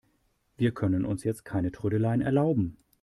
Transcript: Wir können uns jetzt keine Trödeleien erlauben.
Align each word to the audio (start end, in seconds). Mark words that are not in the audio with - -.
Wir 0.57 0.71
können 0.73 1.05
uns 1.05 1.23
jetzt 1.23 1.45
keine 1.45 1.71
Trödeleien 1.71 2.21
erlauben. 2.21 2.75